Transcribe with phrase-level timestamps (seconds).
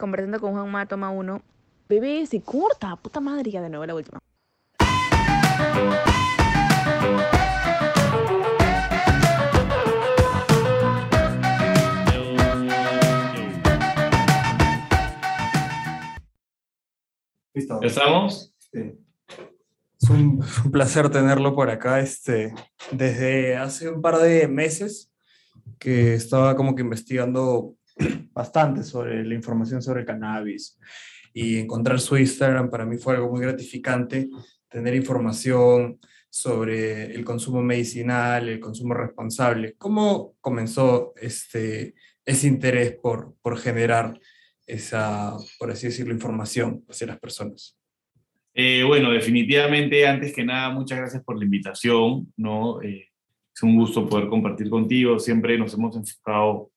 [0.00, 1.42] conversando con Juanma, toma uno.
[1.88, 4.18] Bebé, se corta, puta madre, ya de nuevo la última.
[17.54, 18.54] ¿Ya estamos?
[18.58, 18.98] Sí.
[20.00, 22.00] Es un, un placer tenerlo por acá.
[22.00, 22.54] Este,
[22.90, 25.12] desde hace un par de meses
[25.78, 27.76] que estaba como que investigando
[28.32, 30.78] bastante sobre la información sobre el cannabis
[31.32, 34.28] y encontrar su Instagram para mí fue algo muy gratificante,
[34.68, 39.74] tener información sobre el consumo medicinal, el consumo responsable.
[39.76, 41.94] ¿Cómo comenzó este,
[42.24, 44.18] ese interés por, por generar
[44.66, 47.76] esa, por así decirlo, información hacia las personas?
[48.54, 52.80] Eh, bueno, definitivamente, antes que nada, muchas gracias por la invitación, ¿no?
[52.82, 53.08] Eh,
[53.54, 55.18] es un gusto poder compartir contigo.
[55.18, 56.70] Siempre nos hemos enfocado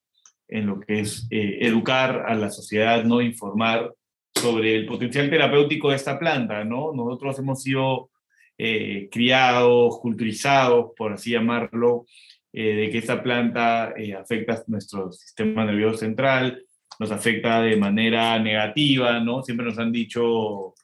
[0.47, 3.93] en lo que es eh, educar a la sociedad, no informar
[4.35, 6.91] sobre el potencial terapéutico de esta planta, ¿no?
[6.93, 8.09] Nosotros hemos sido
[8.57, 12.05] eh, criados, culturizados, por así llamarlo,
[12.51, 16.63] eh, de que esta planta afecta nuestro sistema nervioso central,
[16.99, 19.43] nos afecta de manera negativa, ¿no?
[19.43, 20.75] Siempre nos han dicho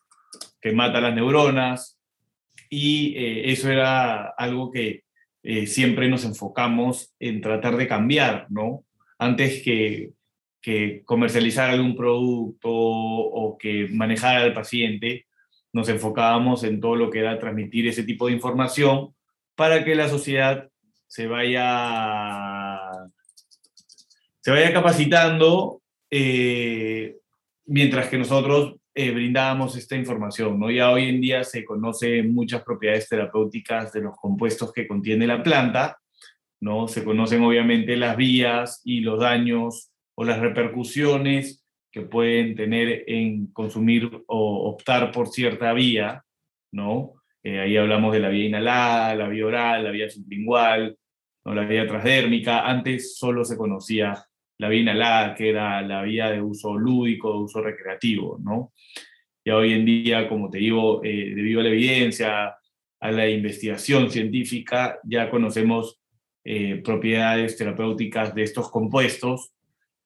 [0.61, 1.99] que mata las neuronas
[2.69, 5.03] y eso era algo que
[5.65, 8.83] siempre nos enfocamos en tratar de cambiar, ¿no?
[9.19, 10.13] Antes que,
[10.61, 15.27] que comercializar algún producto o que manejar al paciente,
[15.71, 19.13] nos enfocábamos en todo lo que era transmitir ese tipo de información
[19.55, 20.69] para que la sociedad
[21.07, 22.79] se vaya,
[24.39, 27.17] se vaya capacitando eh,
[27.65, 30.59] mientras que nosotros eh, brindábamos esta información.
[30.59, 30.71] ¿no?
[30.71, 35.43] Ya hoy en día se conocen muchas propiedades terapéuticas de los compuestos que contiene la
[35.43, 35.97] planta
[36.61, 36.87] ¿no?
[36.87, 43.47] Se conocen obviamente las vías y los daños o las repercusiones que pueden tener en
[43.47, 46.23] consumir o optar por cierta vía,
[46.71, 47.13] ¿no?
[47.43, 50.97] Eh, ahí hablamos de la vía inhalada, la vía oral, la vía sublingual,
[51.45, 51.55] ¿no?
[51.55, 52.67] la vía transdérmica.
[52.67, 54.13] Antes solo se conocía
[54.57, 58.73] la vía inhalada, que era la vía de uso lúdico, de uso recreativo, ¿no?
[59.45, 62.55] Ya hoy en día, como te digo, eh, debido a la evidencia,
[62.99, 65.98] a la investigación científica, ya conocemos
[66.51, 69.51] eh, propiedades terapéuticas de estos compuestos,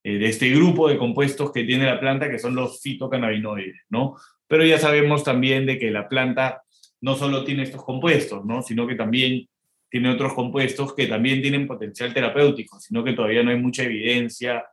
[0.04, 4.18] eh, de este grupo de compuestos que tiene la planta, que son los fitocannabinoides, ¿no?
[4.46, 6.64] Pero ya sabemos también de que la planta
[7.00, 8.62] no solo tiene estos compuestos, ¿no?
[8.62, 9.48] Sino que también
[9.90, 14.66] tiene otros compuestos que también tienen potencial terapéutico, sino que todavía no hay mucha evidencia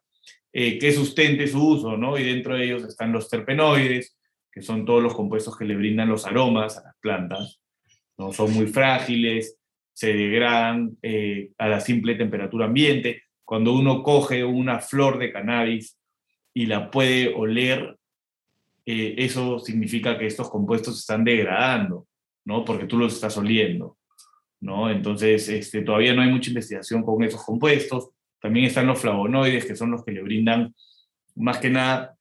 [0.53, 2.19] eh, que sustente su uso, ¿no?
[2.19, 4.19] Y dentro de ellos están los terpenoides,
[4.51, 7.61] que son todos los compuestos que le brindan los aromas a las plantas,
[8.19, 8.33] ¿no?
[8.33, 9.60] Son muy frágiles,
[9.93, 13.25] se degradan eh, a la simple temperatura ambiente.
[13.45, 15.99] Cuando uno coge una flor de cannabis
[16.55, 17.97] y la puede oler,
[18.87, 22.07] eh, eso significa que estos compuestos se están degradando,
[22.45, 22.65] ¿no?
[22.65, 23.99] Porque tú los estás oliendo,
[24.61, 24.91] ¿no?
[24.91, 28.11] Entonces, este, todavía no hay mucha investigación con esos compuestos.
[28.41, 30.75] También están los flavonoides, que son los que le brindan
[31.37, 32.17] más que nada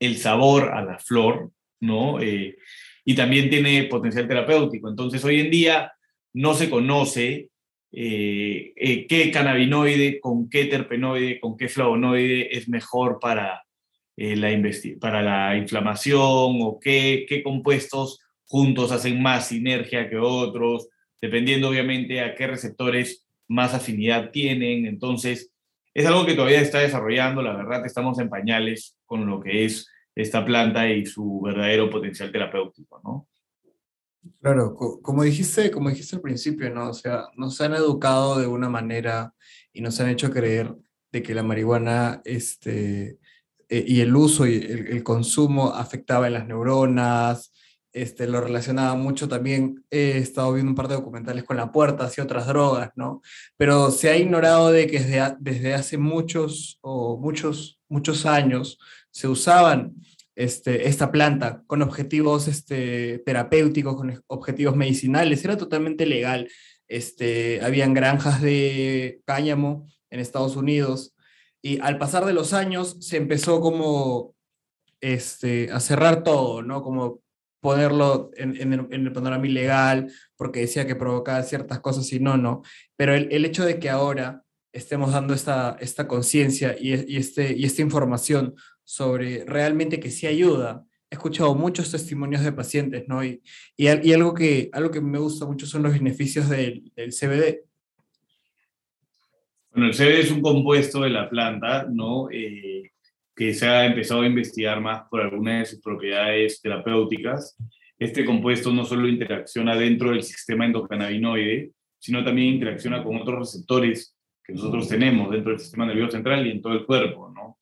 [0.00, 1.50] el sabor a la flor,
[1.80, 2.20] ¿no?
[2.20, 2.56] Eh,
[3.04, 4.88] y también tiene potencial terapéutico.
[4.88, 5.92] Entonces, hoy en día
[6.32, 7.50] no se conoce
[7.90, 13.64] eh, eh, qué cannabinoide, con qué terpenoide, con qué flavonoide es mejor para,
[14.16, 14.50] eh, la,
[15.00, 20.88] para la inflamación o qué, qué compuestos juntos hacen más sinergia que otros,
[21.20, 24.86] dependiendo obviamente a qué receptores más afinidad tienen.
[24.86, 25.50] Entonces,
[25.94, 29.88] es algo que todavía está desarrollando, la verdad estamos en pañales con lo que es
[30.14, 33.28] esta planta y su verdadero potencial terapéutico, ¿no?
[34.40, 36.90] Claro, como dijiste, como dijiste al principio, ¿no?
[36.90, 39.34] O sea, nos han educado de una manera
[39.72, 40.74] y nos han hecho creer
[41.12, 43.18] de que la marihuana este,
[43.68, 47.52] eh, y el uso y el, consumo afectaba en las neuronas,
[47.92, 52.10] este, lo relacionaba mucho también, he estado viendo un par de documentales con la puerta
[52.16, 53.22] y otras drogas, ¿no?
[53.56, 58.78] Pero se ha ignorado de que desde, desde hace muchos o muchos, muchos años
[59.10, 59.94] se usaban
[60.38, 66.48] este, esta planta con objetivos este, terapéuticos, con objetivos medicinales, era totalmente legal.
[66.86, 71.12] Este, habían granjas de cáñamo en Estados Unidos
[71.60, 74.36] y al pasar de los años se empezó como
[75.00, 76.82] este, a cerrar todo, ¿no?
[76.82, 77.20] Como
[77.60, 82.62] ponerlo en, el, panorama ilegal porque decía que provocaba ciertas cosas y no, no.
[82.94, 87.64] Pero el, hecho de que ahora estemos dando esta, esta conciencia y, y, este, y
[87.64, 88.54] esta información
[88.88, 90.82] sobre realmente que sí ayuda.
[91.10, 93.22] He escuchado muchos testimonios de pacientes, ¿no?
[93.22, 93.42] Y,
[93.76, 97.66] y, algo, que, algo que me gusta mucho son los beneficios del, del, CBD.
[99.72, 102.30] Bueno, el CBD es un compuesto de la planta, ¿no?
[102.30, 102.92] Eh,
[103.36, 107.58] que se ha empezado a investigar más por algunas de sus propiedades terapéuticas.
[107.98, 114.16] Este compuesto no solo interacciona dentro del sistema endocannabinoide, sino también interacciona con otros receptores
[114.42, 117.57] que nosotros tenemos dentro del sistema nervioso central y en todo el cuerpo, ¿no?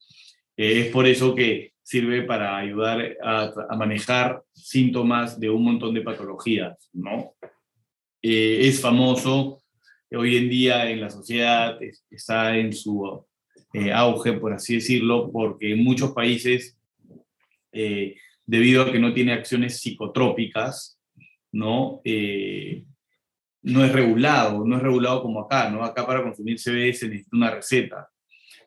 [0.56, 6.00] Eh, es por eso que sirve para ayudar a, manejar síntomas de un montón de
[6.00, 7.34] patologías, ¿no?
[8.22, 9.62] Eh, es famoso
[10.10, 11.78] hoy en día en la sociedad,
[12.10, 13.24] está en su
[13.72, 16.76] eh, auge, por así decirlo, porque en muchos países,
[18.46, 20.98] debido a que no tiene acciones psicotrópicas,
[21.52, 22.00] ¿no?
[23.62, 25.84] No es regulado, no es regulado como acá, ¿no?
[25.84, 28.08] Acá para consumir CBD se necesita una receta.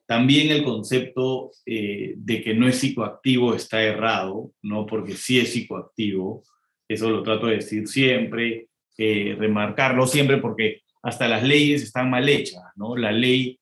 [0.10, 4.88] También el concepto de que no es psicoactivo está errado, ¿no?
[4.88, 6.44] Porque sí es psicoactivo,
[6.88, 12.64] eso lo trato de decir siempre, remarcarlo siempre porque hasta las leyes están mal hechas,
[12.76, 12.98] ¿no?
[12.98, 13.60] La ley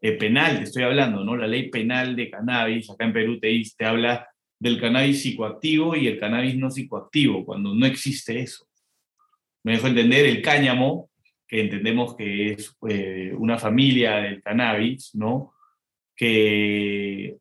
[0.00, 1.34] eh, penal, te estoy hablando, ¿no?
[1.34, 4.28] La ley penal de cannabis, acá en Perú te, te habla
[4.58, 8.68] del cannabis psicoactivo y el cannabis no psicoactivo, cuando no existe eso.
[9.64, 11.10] Me dejo entender el cáñamo,
[11.48, 15.54] que entendemos que es eh, una familia del cannabis, ¿no?
[16.16, 17.36] Que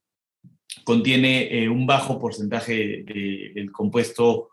[0.84, 4.50] contiene eh, un bajo porcentaje del compuesto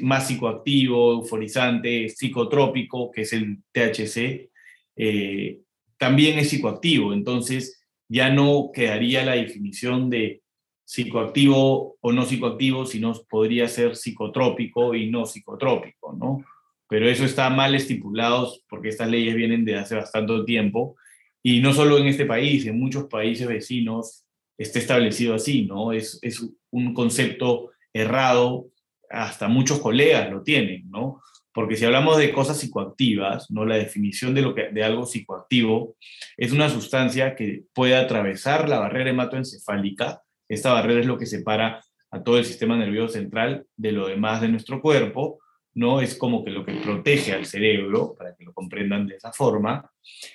[0.00, 4.48] más psicoactivo, euforizante, psicotrópico, que es el THC,
[5.98, 7.12] también es psicoactivo.
[7.12, 10.42] Entonces, ya no quedaría la definición de
[10.84, 16.44] psicoactivo o no psicoactivo, sino podría ser psicotrópico y no psicotrópico, ¿no?
[16.88, 20.96] Pero eso está mal estipulado porque estas leyes vienen de hace bastante tiempo
[21.42, 24.24] y no solo en este país, en muchos países vecinos
[24.58, 25.92] está establecido así, ¿no?
[25.92, 28.66] Es, es un concepto errado,
[29.08, 31.20] hasta muchos colegas lo tienen, ¿no?
[31.52, 33.64] Porque si hablamos de cosas psicoactivas, ¿no?
[33.64, 35.96] la definición de, lo de algo psicoactivo
[36.36, 40.22] es una sustancia que puede atravesar la barrera hematoencefálica.
[40.48, 41.82] Esta barrera es lo que separa
[42.12, 45.40] a todo el sistema nervioso central de lo demás de nuestro cuerpo,
[45.74, 46.00] ¿no?
[46.00, 49.90] Es como que lo que protege al cerebro, para que lo comprendan de esa forma.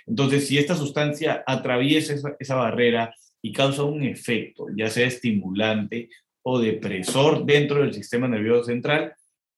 [0.05, 6.09] Entonces, si esta sustancia atraviesa esa, barrera y causa un efecto, ya sea estimulante
[6.41, 9.13] o depresor dentro del sistema nervioso central,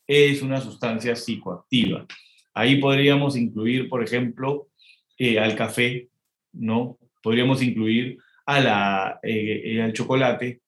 [0.06, 2.06] es una sustancia psicoactiva.
[2.54, 4.70] Ahí podríamos incluir, por ejemplo,
[5.18, 6.10] eh, al café,
[6.54, 6.98] ¿no?
[7.22, 10.62] Podríamos incluir a la, eh, eh, al chocolate,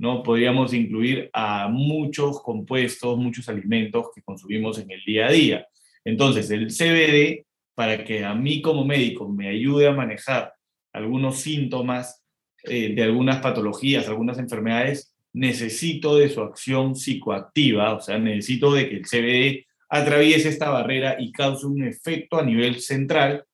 [0.00, 0.22] ¿no?
[0.22, 5.66] Podríamos incluir a muchos compuestos, muchos alimentos que consumimos en el día a día.
[6.04, 7.44] Entonces, el CBD,
[7.74, 10.54] para que a mí como médico me ayude a manejar
[10.92, 12.24] algunos síntomas
[12.64, 18.96] de algunas patologías, algunas enfermedades, necesito de su acción psicoactiva, o sea, necesito de que
[18.96, 23.44] el CBD atraviese esta barrera y cause un efecto a nivel central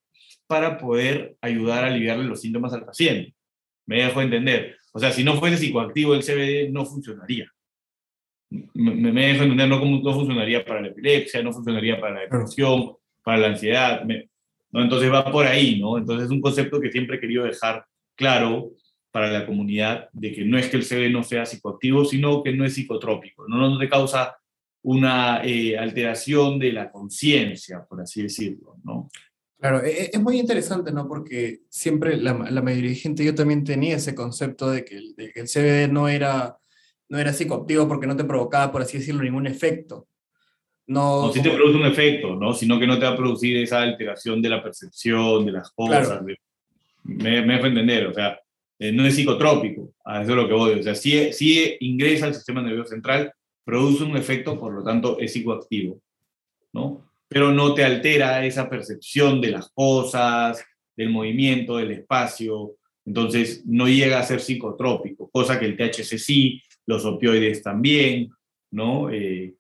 [0.47, 3.35] para poder ayudar a aliviarle los síntomas al paciente.
[3.85, 4.76] Me dejo entender.
[4.97, 7.53] O sea, si no fuese psicoactivo el CBD, no funcionaría.
[8.73, 12.97] Me, me dejo entender, no, no funcionaría para la epilepsia, no funcionaría para la depresión,
[13.23, 14.07] para la ansiedad.
[14.07, 14.83] ¿no?
[14.83, 15.99] Entonces va por ahí, ¿no?
[15.99, 17.85] Entonces es un concepto que siempre he querido dejar
[18.17, 18.71] claro
[19.11, 22.53] para la comunidad de que no es que el CBD no sea psicoactivo, sino que
[22.53, 24.39] no es psicotrópico, no, no te causa
[24.83, 29.11] una eh, alteración de la conciencia, por así decirlo, ¿no?
[29.59, 31.09] Claro, e, e, es muy interesante, ¿no?
[31.09, 35.15] Porque siempre la, la mayoría de gente, yo también tenía ese concepto de que, el,
[35.17, 36.59] de que el CBD no era,
[37.09, 40.09] no era psicoactivo porque no te provocaba, por así decirlo, ningún efecto.
[40.89, 42.53] No, no si te produce un efecto, ¿no?
[42.53, 46.07] Sino que no te va a producir esa alteración de la percepción, de las cosas.
[46.07, 46.25] Claro.
[46.25, 46.39] De,
[47.03, 48.39] me, me dejo entender, o sea,
[48.79, 50.79] eh, no es psicotrópico, a eso es lo que voy.
[50.79, 53.33] O sea, si, si ingresa al sistema nervioso central,
[53.65, 56.01] produce un efecto, por lo tanto es psicoactivo,
[56.73, 57.11] ¿no?
[57.29, 60.65] Pero no te altera esa percepción de las cosas,
[60.97, 66.63] del movimiento, del espacio, entonces no llega a ser psicotrópico, cosa que el THC sí,
[66.87, 68.31] los opioides también,
[68.73, 69.11] ¿no?
[69.11, 69.55] Eh,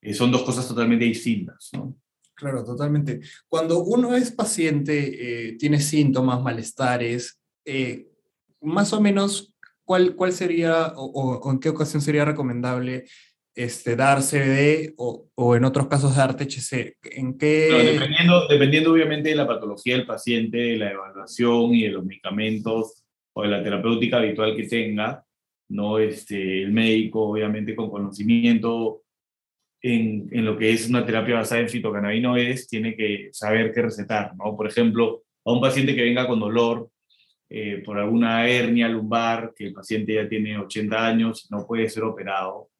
[0.00, 1.96] eh, son dos cosas totalmente distintas, ¿no?
[2.34, 3.20] Claro, totalmente.
[3.48, 7.38] Cuando uno es paciente, eh, tiene síntomas, malestares,
[8.60, 9.54] más o menos,
[9.84, 13.04] ¿cuál, cuál sería o, o, en qué ocasión sería recomendable
[13.54, 16.96] este, dar CBD o, o en otros casos dar THC?
[17.02, 17.68] ¿En qué...
[17.70, 22.04] No, dependiendo, dependiendo obviamente de la patología del paciente, de la evaluación y de los
[22.04, 23.04] medicamentos
[23.34, 25.24] o de la terapéutica habitual que tenga,
[25.68, 25.98] ¿no?
[25.98, 29.02] Este, el médico obviamente con conocimiento
[29.80, 34.32] en, en, lo que es una terapia basada en fitocannabinoides tiene que saber qué recetar,
[34.36, 34.56] ¿no?
[34.56, 36.88] Por ejemplo, a un paciente que venga con dolor
[37.54, 42.04] eh, por alguna hernia lumbar, que el paciente ya tiene 80 años no puede ser
[42.04, 42.70] operado.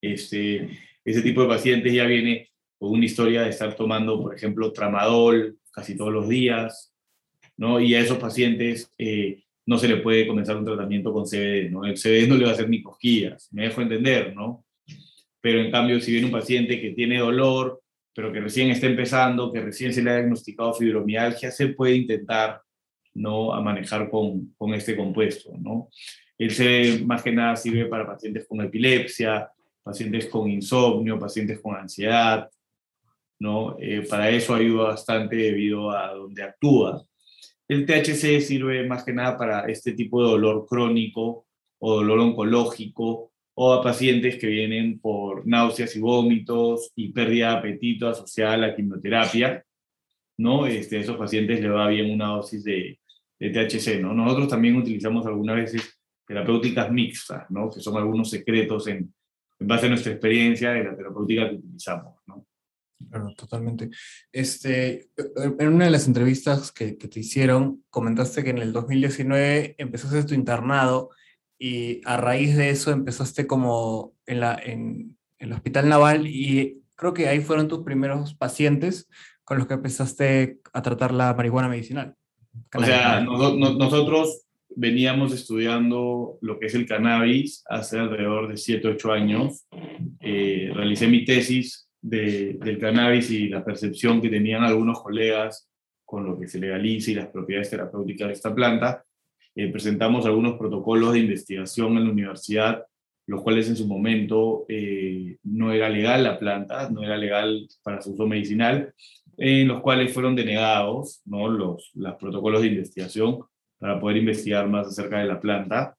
[0.00, 0.68] Este,
[1.04, 5.58] ese tipo de pacientes ya viene con una historia de estar tomando, por ejemplo, tramadol
[5.72, 6.94] casi todos los días,
[7.56, 7.80] ¿no?
[7.80, 11.84] Y a esos pacientes eh, no se le puede comenzar un tratamiento con CBD, ¿no?
[11.84, 14.64] El CBD no le va a hacer ni cosquillas, me dejo entender, ¿no?
[15.40, 17.82] Pero en cambio, si viene un paciente que tiene dolor,
[18.14, 22.62] pero que recién está empezando, que recién se le ha diagnosticado fibromialgia, se puede intentar,
[23.14, 23.52] ¿no?
[23.52, 25.90] A manejar con, con este compuesto, ¿no?
[26.36, 29.50] El CBD más que nada sirve para pacientes con epilepsia,
[29.88, 32.50] pacientes con insomnio, pacientes con ansiedad,
[33.40, 33.74] ¿no?
[33.80, 37.02] Eh, para eso ayuda bastante debido a donde actúa.
[37.66, 41.46] El THC sirve más que nada para este tipo de dolor crónico
[41.78, 47.56] o dolor oncológico o a pacientes que vienen por náuseas y vómitos y pérdida de
[47.56, 49.64] apetito asociada a la quimioterapia,
[50.36, 50.66] ¿no?
[50.66, 53.00] Este, a esos pacientes les va bien una dosis de,
[53.38, 54.12] de THC, ¿no?
[54.12, 57.70] Nosotros también utilizamos algunas veces terapéuticas mixtas, ¿no?
[57.70, 59.14] Que son algunos secretos en,
[59.60, 62.46] en base a nuestra experiencia de la terapéutica que utilizamos, ¿no?
[63.10, 63.90] Claro, totalmente.
[64.32, 69.76] Este, en una de las entrevistas que, que, te hicieron, comentaste que en el 2019
[69.78, 71.10] empezaste tu internado
[71.58, 76.82] y a raíz de eso empezaste como en, la, en, en el Hospital Naval y
[76.96, 79.08] creo que ahí fueron tus primeros pacientes
[79.44, 82.16] con los que empezaste a tratar la marihuana medicinal.
[82.74, 84.42] O sea, no, no, nosotros
[84.74, 89.66] veníamos estudiando lo que es el cannabis hace alrededor de 7, 8 años.
[90.20, 95.68] Eh, realicé mi tesis de, del cannabis y la percepción que tenían algunos colegas
[96.04, 99.04] con lo que se legaliza y las propiedades terapéuticas de esta planta.
[99.54, 102.84] Eh, presentamos algunos protocolos de investigación en la universidad,
[103.26, 108.00] los cuales en su momento eh, no era legal la planta, no era legal para
[108.00, 108.94] su uso medicinal,
[109.36, 111.48] en los cuales fueron denegados ¿no?
[111.48, 113.40] los, los protocolos de investigación
[113.78, 115.96] para poder investigar más acerca de la planta.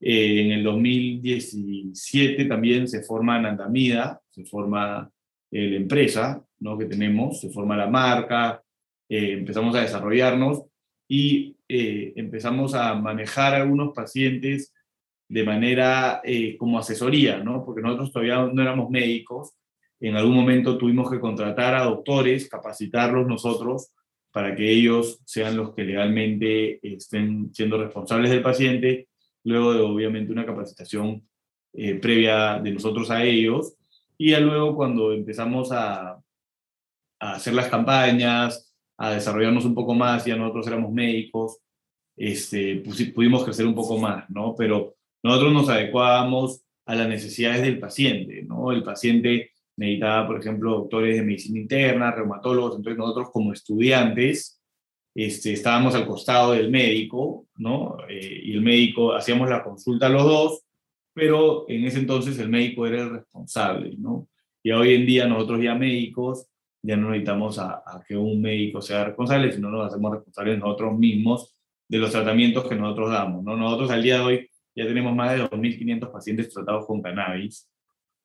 [0.00, 5.10] Eh, en el 2017 también se forma Nandamida, se forma
[5.50, 6.78] eh, la empresa ¿no?
[6.78, 8.62] que tenemos, se forma la marca,
[9.08, 10.62] eh, empezamos a desarrollarnos
[11.08, 14.72] y eh, empezamos a manejar a algunos pacientes
[15.28, 16.22] de manera
[16.58, 17.64] como asesoría, ¿no?
[17.64, 19.54] porque nosotros todavía no éramos médicos,
[20.00, 23.92] en algún momento tuvimos que contratar a doctores, capacitarlos nosotros
[24.32, 29.08] para que ellos sean los que legalmente estén siendo responsables del paciente,
[29.44, 31.26] luego de obviamente una capacitación
[31.72, 33.76] previa de nosotros a ellos,
[34.18, 36.12] y ya luego cuando empezamos a,
[37.20, 41.58] a, hacer las campañas, a desarrollarnos un poco más, ya nosotros éramos médicos,
[42.16, 42.82] este,
[43.14, 44.54] pudimos crecer un poco más, ¿no?
[44.54, 48.72] Pero nosotros nos adecuábamos a las necesidades del paciente, ¿no?
[48.72, 54.60] El paciente necesitaba, por ejemplo, doctores de medicina interna, reumatólogos, entonces nosotros como estudiantes
[55.14, 57.96] este, estábamos al costado del médico, ¿no?
[58.08, 60.62] Eh, y el médico, hacíamos la consulta los dos,
[61.12, 64.28] pero en ese entonces el médico era el responsable, ¿no?
[64.62, 66.46] Y hoy en día nosotros ya médicos
[66.82, 70.98] ya no necesitamos a, a, que un médico sea responsable, sino nos hacemos responsables nosotros
[70.98, 71.54] mismos
[71.88, 73.56] de los tratamientos que nosotros damos, ¿no?
[73.56, 77.69] Nosotros al día de hoy ya tenemos más de 2.500 pacientes tratados con cannabis,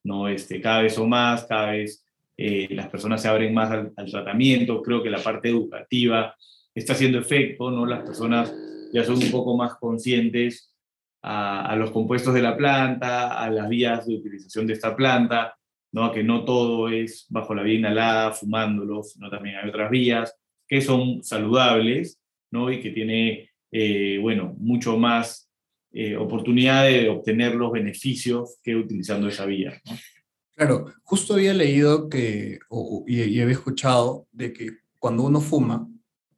[0.06, 0.28] ¿no?
[0.28, 2.04] Este, cada vez son más, cada vez
[2.36, 6.34] eh, las personas se abren más al, tratamiento, creo que la parte educativa
[6.74, 7.84] está haciendo efecto, ¿no?
[7.84, 8.54] Las personas
[8.92, 10.72] ya son un poco más conscientes
[11.22, 15.56] a, los compuestos de la planta, a las vías de utilización de esta planta,
[15.92, 16.12] ¿no?
[16.12, 20.36] que no todo es bajo la vía inhalada, fumándolos, sino también hay otras vías
[20.68, 22.20] que son saludables
[22.52, 22.70] ¿no?
[22.70, 25.45] y que tiene, eh, bueno, mucho más
[25.92, 29.80] eh, oportunidad de obtener los beneficios que utilizando esa vía.
[29.84, 29.96] ¿no?
[30.54, 35.88] Claro, justo había leído que, o, y, y había escuchado de que cuando uno fuma,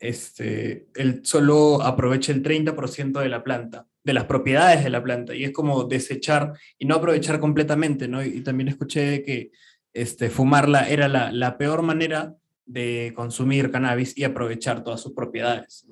[0.00, 5.34] este, él solo aprovecha el 30% de la planta de las propiedades de la planta
[5.34, 8.24] y es como desechar y no aprovechar completamente, ¿no?
[8.24, 9.50] Y, también escuché que
[9.92, 15.86] este, fumarla era la, la, peor manera de consumir cannabis y aprovechar todas sus propiedades.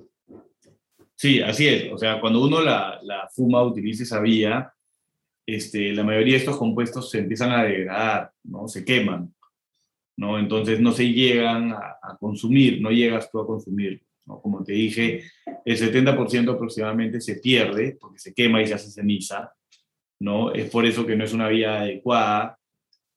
[1.16, 1.92] Sí, así es.
[1.92, 4.72] O sea, cuando uno la, la fuma, utiliza esa vía,
[5.46, 8.68] este, la mayoría de estos compuestos se empiezan a degradar, ¿no?
[8.68, 9.34] Se queman,
[10.16, 10.38] ¿no?
[10.38, 14.06] Entonces no se llegan a, a consumir, no llegas tú a consumir.
[14.26, 14.40] ¿no?
[14.40, 15.22] Como te dije,
[15.64, 19.52] el 70% aproximadamente se pierde porque se quema y se hace ceniza.
[20.20, 20.52] ¿no?
[20.52, 22.58] Es por eso que no es una vía adecuada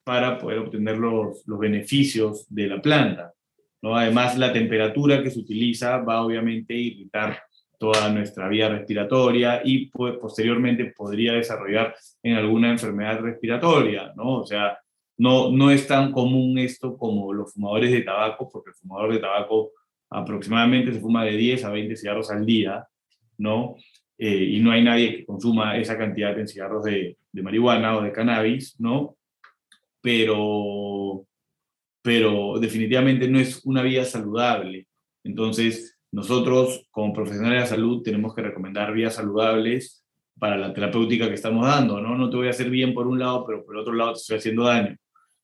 [0.03, 3.33] para poder obtener los, los beneficios de la planta.
[3.81, 3.95] ¿no?
[3.95, 7.41] Además, la temperatura que se utiliza va obviamente a irritar
[7.79, 14.41] toda nuestra vía respiratoria y pues, posteriormente podría desarrollar en alguna enfermedad respiratoria, ¿no?
[14.41, 14.77] O sea,
[15.17, 19.19] no, no es tan común esto como los fumadores de tabaco, porque el fumador de
[19.19, 19.71] tabaco
[20.09, 22.87] aproximadamente se fuma de 10 a 20 cigarros al día,
[23.37, 23.75] ¿no?
[24.17, 28.01] Eh, y no hay nadie que consuma esa cantidad de cigarros de, de, marihuana o
[28.01, 29.17] de cannabis, ¿no?
[30.01, 31.25] Pero,
[32.01, 34.87] pero definitivamente no es una vida saludable.
[35.23, 40.03] Entonces, nosotros como profesionales de la salud tenemos que recomendar vías saludables
[40.39, 42.15] para la terapéutica que estamos dando, ¿no?
[42.17, 44.37] No te voy a hacer bien por un lado, pero por otro lado te estoy
[44.37, 44.95] haciendo daño.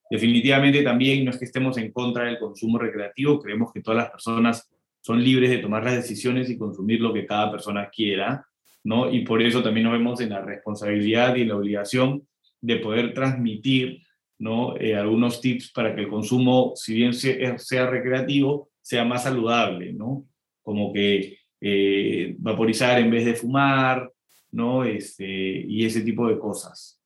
[0.09, 4.11] Definitivamente también no es que estemos en contra del consumo recreativo, creemos que todas las
[4.11, 4.69] personas
[5.01, 8.45] son libres de tomar las decisiones y consumir lo que cada persona quiera,
[8.83, 9.11] ¿no?
[9.11, 12.27] Y por eso también nos vemos en la responsabilidad y en la obligación
[12.61, 14.01] de poder transmitir,
[14.39, 14.77] ¿no?
[14.77, 20.25] Eh, algunos tips para que el consumo, si bien sea, recreativo, sea más saludable, ¿no?
[20.65, 24.11] Como que eh, vaporizar en vez de fumar,
[24.51, 24.83] ¿no?
[24.83, 26.99] Este, y ese tipo de cosas.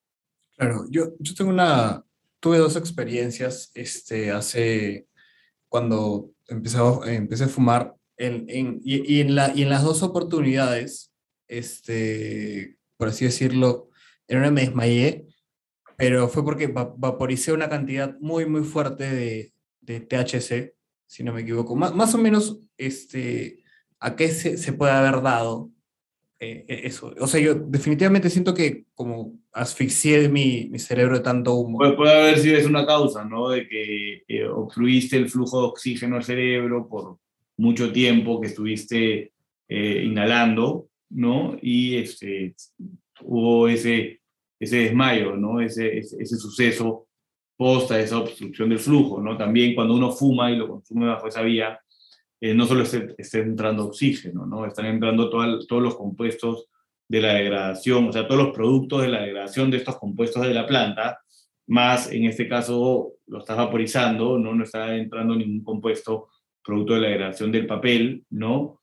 [0.57, 2.03] Claro, yo, yo tengo una,
[2.39, 5.07] tuve dos experiencias este, hace,
[5.67, 10.03] cuando empecé a, empecé a fumar, en, en, y, en la, y en las dos
[10.03, 11.13] oportunidades,
[11.47, 13.89] este, por así decirlo,
[14.27, 15.25] en una me desmayé,
[15.97, 20.75] pero fue porque vaporicé una cantidad muy, muy fuerte de, de THC,
[21.09, 21.75] si no me equivoco.
[21.75, 23.63] Más, más o menos, este,
[23.99, 25.71] ¿a qué se, se puede haber dado
[26.39, 27.13] eh, eh, eso.
[27.19, 31.79] O sea, yo definitivamente siento que como asfixié mi, mi cerebro de tanto humo.
[31.97, 33.49] Puede, haber sido es una causa, ¿no?
[33.49, 37.17] De que eh, obstruiste el flujo de oxígeno al cerebro por
[37.57, 39.33] mucho tiempo que estuviste
[39.67, 41.57] inhalando, ¿no?
[41.61, 42.55] Y este,
[43.21, 44.21] hubo ese,
[44.59, 45.59] ese desmayo, ¿no?
[45.61, 47.08] Ese, ese suceso
[47.59, 49.35] posta esa obstrucción del flujo, ¿no?
[49.35, 51.77] También cuando uno fuma y lo consume bajo esa vía,
[52.39, 54.65] eh, no solo esté, entrando oxígeno, ¿no?
[54.65, 56.67] Están entrando todos los compuestos
[57.09, 60.53] de la degradación, o sea, todos los productos de la degradación de estos compuestos de
[60.53, 61.19] la planta,
[61.67, 64.55] más en este caso lo estás vaporizando, ¿no?
[64.55, 66.29] No está entrando ningún compuesto
[66.63, 68.79] producto de la degradación del papel, ¿no?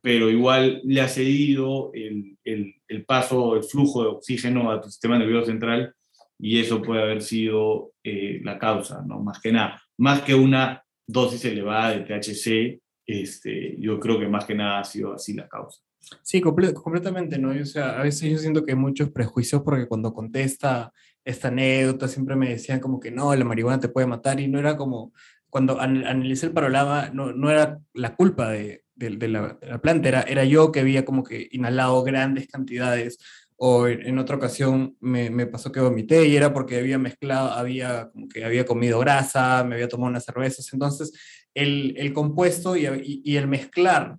[0.00, 4.88] Pero igual le ha cedido el, el, el paso, el flujo de oxígeno a tu
[4.88, 5.94] sistema nervioso central
[6.38, 9.20] y eso puede haber sido eh, la causa, ¿no?
[9.20, 14.44] Más que nada, más que una dosis elevada de THC, este, yo creo que más
[14.44, 15.80] que nada ha sido así la causa.
[16.22, 17.50] Sí, completamente, ¿no?
[17.50, 20.92] O sea, a veces yo siento que hay muchos prejuicios porque cuando contesta
[21.24, 24.58] esta anécdota siempre me decían como que no, la marihuana te puede matar y no
[24.58, 25.12] era como,
[25.48, 30.08] cuando analicé el panorama, no, no era la culpa de, de, la, de, la, planta,
[30.08, 33.18] era, era yo que había como que inhalado grandes cantidades
[33.56, 38.10] o en otra ocasión me, me, pasó que vomité y era porque había mezclado, había
[38.10, 41.12] como que había comido grasa, me había tomado unas cervezas, entonces
[41.54, 44.18] el, el compuesto y, y, el mezclar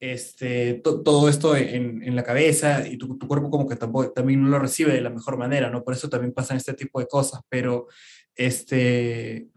[0.00, 4.42] este, todo esto en, en, la cabeza y tu, tu cuerpo como que tampoco, también
[4.42, 5.84] no lo recibe de la mejor manera, ¿no?
[5.84, 7.86] Por eso también pasan este tipo de cosas, pero
[8.34, 9.48] este,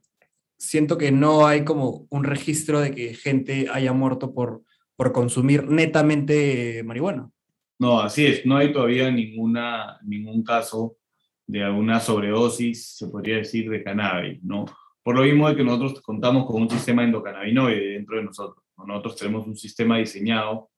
[0.57, 4.63] siento que no hay como un registro de que gente haya muerto por,
[4.95, 7.29] por consumir netamente marihuana.
[7.79, 10.97] No, así es, no hay todavía ninguna, ningún caso
[11.47, 14.65] de alguna sobredosis, se podría decir, de cannabis, ¿no?
[15.03, 18.63] Por lo mismo de que nosotros contamos con un sistema endocannabinoide dentro de nosotros.
[18.77, 20.69] Nosotros tenemos un sistema diseñado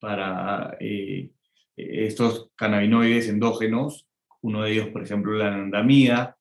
[0.00, 1.30] para eh,
[1.76, 4.08] estos cannabinoides endógenos,
[4.40, 6.36] uno de ellos, por ejemplo, la anandamida,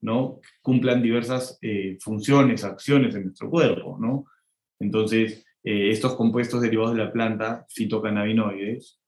[0.00, 0.40] ¿no?
[0.62, 4.26] Cumplan diversas eh, funciones, acciones en nuestro cuerpo, ¿no?
[4.80, 9.00] Entonces, eh, estos compuestos derivados de la planta, fitocannabinoides,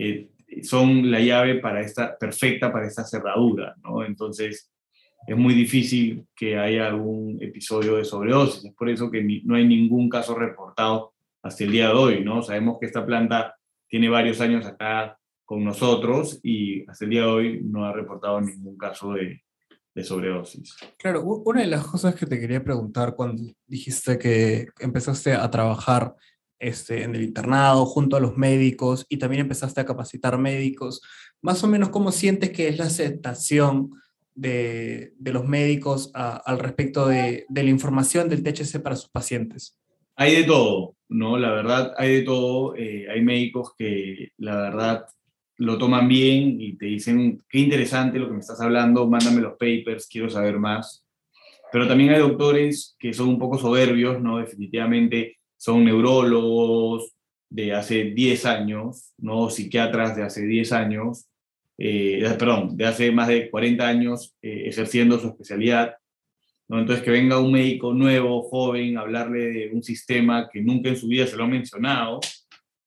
[0.00, 0.30] eh,
[0.62, 4.02] son la llave para esta, perfecta para esta cerradura, ¿no?
[4.02, 4.72] Entonces,
[5.26, 8.64] es muy difícil que haya algún episodio de sobredosis.
[8.64, 12.42] Es por eso que no hay ningún caso reportado hasta el día de hoy, ¿no?
[12.42, 13.54] Sabemos que esta planta
[13.88, 18.40] tiene varios años acá con nosotros y hasta el día de hoy no ha reportado
[18.40, 19.42] ningún caso de,
[19.94, 20.76] de sobredosis.
[20.98, 26.14] Claro, una de las cosas que te quería preguntar cuando dijiste que empezaste a trabajar
[26.60, 31.00] este, en el internado junto a los médicos y también empezaste a capacitar médicos.
[31.42, 33.90] Más o menos, ¿cómo sientes que es la aceptación
[34.34, 39.78] de, de los médicos al respecto de, de, la información del THC para sus pacientes?
[40.16, 41.38] Hay de todo, ¿no?
[41.38, 42.76] La verdad, hay de todo.
[42.76, 45.06] Eh, hay médicos que, la verdad,
[45.56, 49.52] lo toman bien y te dicen, qué interesante lo que me estás hablando, mándame los
[49.52, 51.06] papers, quiero saber más.
[51.72, 54.38] Pero también hay doctores que son un poco soberbios, ¿no?
[54.38, 57.14] Definitivamente son neurólogos
[57.50, 59.50] de hace 10 años, ¿no?
[59.50, 61.28] psiquiatras de hace 10 años,
[61.76, 65.96] eh, perdón, de hace más de 40 años eh, ejerciendo su especialidad.
[66.66, 66.78] ¿no?
[66.78, 70.96] Entonces, que venga un médico nuevo, joven, a hablarle de un sistema que nunca en
[70.96, 72.20] su vida se lo ha mencionado.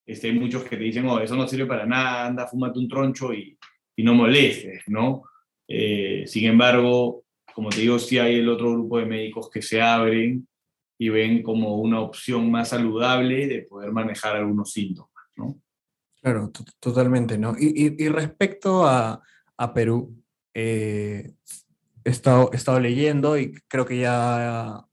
[0.04, 2.88] Este, hay muchos que te dicen, oh, eso no sirve para nada, anda, fúmate un
[2.88, 3.56] troncho y,
[3.96, 5.22] y no molestes, ¿no?
[5.68, 9.80] Eh, sin embargo, como te digo, sí hay el otro grupo de médicos que se
[9.80, 10.48] abren
[11.04, 15.60] y ven como una opción más saludable de poder manejar algunos síntomas, ¿no?
[16.22, 17.56] Claro, totalmente, ¿no?
[17.60, 19.22] Y, y, respecto a,
[19.58, 20.16] a Perú,
[20.54, 21.34] eh,
[22.06, 24.86] he, estado, he, estado, leyendo y creo que ya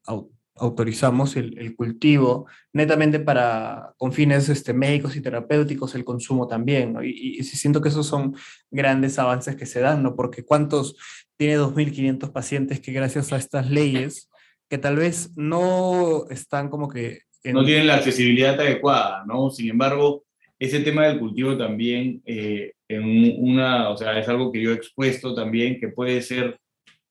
[0.56, 6.94] autorizamos el, el, cultivo netamente para, con fines este, médicos y terapéuticos, el consumo también,
[6.94, 7.04] ¿no?
[7.04, 8.34] Y, y, siento que esos son
[8.68, 10.16] grandes avances que se dan, ¿no?
[10.16, 10.96] Porque ¿cuántos
[11.36, 14.29] tiene 2.500 pacientes que gracias a estas leyes,
[14.70, 17.22] que tal vez no están como que...
[17.42, 17.54] En...
[17.54, 19.50] No tienen la accesibilidad adecuada, ¿no?
[19.50, 20.24] Sin embargo,
[20.60, 24.74] ese tema del cultivo también, eh, en una, o sea, es algo que yo he
[24.74, 26.56] expuesto también, que puede ser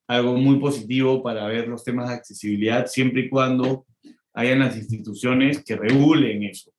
[0.08, 3.86] algo muy positivo para ver los temas de accesibilidad, siempre y cuando
[4.34, 6.72] hayan las instituciones que regulen eso,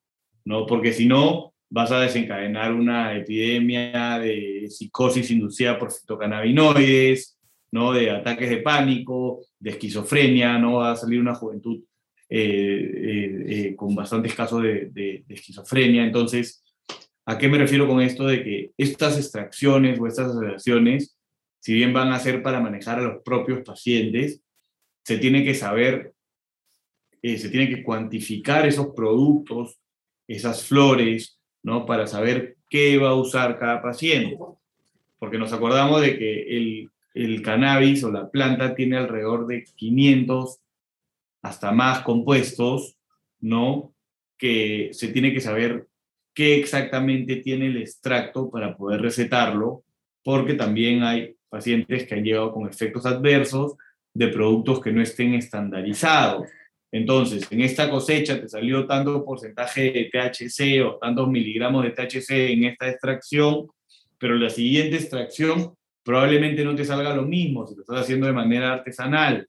[0.45, 0.65] ¿no?
[0.65, 7.37] Porque si no, vas a desencadenar una epidemia de psicosis inducida por fitocannabinoides,
[7.71, 7.93] ¿no?
[7.93, 10.77] De ataques de pánico, de esquizofrenia, ¿no?
[10.77, 11.81] Va a salir una juventud
[12.27, 16.03] eh, eh, eh, con bastantes casos de, esquizofrenia.
[16.03, 16.63] Entonces,
[17.25, 21.15] ¿a qué me refiero con esto de que estas extracciones o estas asociaciones,
[21.59, 24.41] si bien van a ser para manejar a los propios pacientes,
[25.03, 26.13] se tiene que saber,
[27.21, 29.79] se tiene que cuantificar esos productos,
[30.27, 31.85] esas flores, ¿no?
[31.85, 34.37] Para saber qué va a usar cada paciente.
[35.19, 40.59] Porque nos acordamos de que el el cannabis o la planta tiene alrededor de 500
[41.41, 42.97] hasta más compuestos,
[43.39, 43.93] ¿no?
[44.37, 45.87] Que se tiene que saber
[46.33, 49.83] qué exactamente tiene el extracto para poder recetarlo,
[50.23, 53.75] porque también hay pacientes que han llegado con efectos adversos
[54.13, 56.47] de productos que no estén estandarizados.
[56.91, 62.51] Entonces, en esta cosecha te salió tanto porcentaje de THC o tantos miligramos de THC
[62.51, 63.67] en esta extracción,
[64.17, 68.33] pero la siguiente extracción probablemente no te salga lo mismo si lo estás haciendo de
[68.33, 69.47] manera artesanal,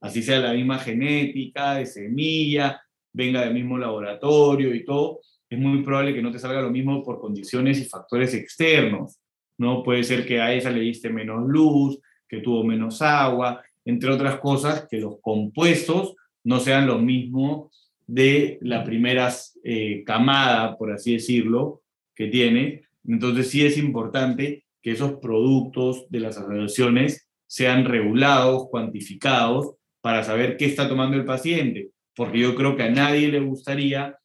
[0.00, 5.82] así sea la misma genética, de semilla, venga del mismo laboratorio y todo, es muy
[5.82, 9.18] probable que no te salga lo mismo por condiciones y factores externos,
[9.58, 9.82] ¿no?
[9.82, 14.40] Puede ser que a esa le diste menos luz, que tuvo menos agua, entre otras
[14.40, 17.70] cosas, que los compuestos no sean lo mismo
[18.06, 21.82] de la primera eh, camada, por así decirlo,
[22.14, 22.82] que tiene.
[23.06, 30.58] Entonces sí es importante que esos productos de las asociaciones sean regulados, cuantificados, para saber
[30.58, 34.18] qué está tomando el paciente, porque yo creo que a nadie le gustaría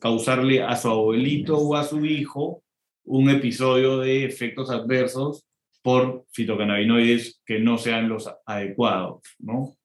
[0.00, 2.62] causarle a su abuelito o a su hijo
[3.04, 5.44] un episodio de efectos adversos
[5.82, 9.76] por fitocannabinoides que no sean los adecuados, ¿no?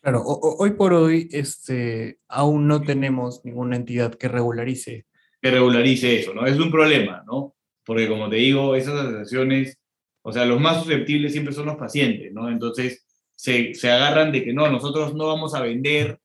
[0.00, 5.06] Claro, hoy por hoy este, aún no tenemos ninguna entidad que regularice.
[5.42, 6.46] Que regularice eso, ¿no?
[6.46, 7.53] Es un problema, ¿no?
[7.84, 9.78] Porque como te digo, esas asociaciones,
[10.22, 12.48] o sea, los más susceptibles siempre son los pacientes, ¿no?
[12.48, 16.18] Entonces se, se agarran de que no, nosotros no vamos a vender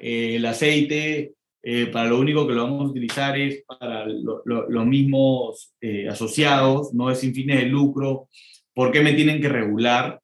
[0.00, 1.34] eh, el aceite,
[1.68, 6.94] eh, para lo único que lo vamos a utilizar es para los mismos eh, asociados,
[6.94, 8.28] no es sin fines de lucro,
[8.72, 10.20] ¿por qué me tienen que regular?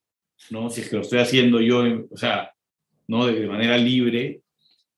[0.51, 0.71] ¿no?
[0.71, 2.53] Si es que lo estoy haciendo yo, o sea,
[3.09, 3.27] ¿no?
[3.27, 4.43] de manera libre.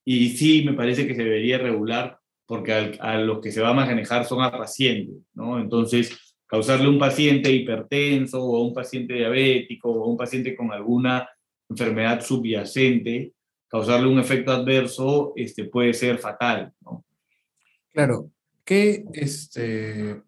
[0.05, 3.75] Y sí, me parece que se debería regular porque a, los que se va a
[3.75, 5.59] manejar son a pacientes, ¿no?
[5.59, 10.55] Entonces, causarle a un paciente hipertenso o a un paciente diabético o a un paciente
[10.55, 11.29] con alguna
[11.69, 13.33] enfermedad subyacente,
[13.69, 17.05] causarle un efecto adverso este, puede ser fatal, ¿no?
[17.93, 18.31] Claro.
[18.65, 20.23] ¿Qué, este,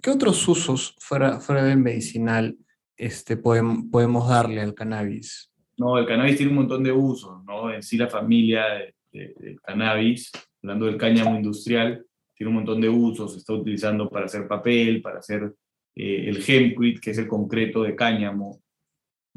[0.00, 2.56] ¿qué otros usos fuera, fuera del medicinal
[2.96, 5.50] este, podemos, podemos darle al cannabis?
[5.76, 7.72] No, el cannabis tiene un montón de usos, ¿no?
[7.72, 8.64] En sí la familia
[9.12, 10.30] del cannabis
[10.66, 15.00] hablando del cáñamo industrial, tiene un montón de usos, se está utilizando para hacer papel,
[15.00, 15.54] para hacer
[15.94, 18.60] eh, el hempcrete, que es el concreto de cáñamo,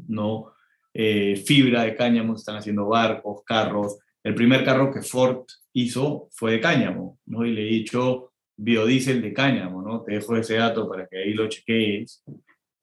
[0.08, 0.52] ¿no?
[0.92, 3.98] Eh, fibra de cáñamo, están haciendo barcos, carros.
[4.24, 7.46] El primer carro que Ford hizo fue de cáñamo, ¿no?
[7.46, 10.02] Y le he dicho biodiesel de cáñamo, ¿no?
[10.02, 12.24] Te dejo ese dato para que ahí lo chequees,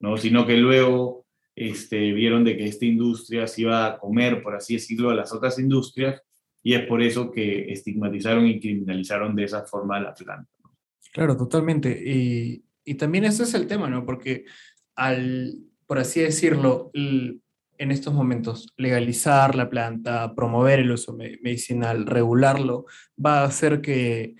[0.00, 0.16] ¿no?
[0.16, 4.74] Sino que luego este, vieron de que esta industria se iba a comer, por así
[4.74, 6.22] decirlo, a las otras industrias
[6.68, 10.52] y es por eso que estigmatizaron y criminalizaron de esa forma la planta.
[11.14, 11.88] Claro, totalmente.
[11.90, 14.04] Y, y también ese es el tema, ¿no?
[14.04, 14.44] Porque
[14.94, 22.84] al, por así decirlo, en estos momentos, legalizar la planta, promover el uso medicinal, regularlo,
[23.16, 24.36] va a hacer que